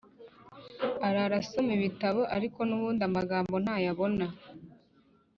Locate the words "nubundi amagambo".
2.67-3.55